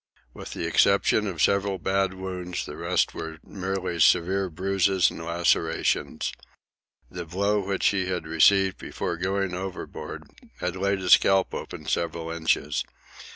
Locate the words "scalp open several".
11.13-12.31